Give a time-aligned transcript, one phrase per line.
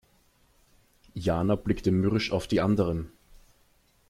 [1.13, 3.11] Jana blickte mürrisch auf die anderen.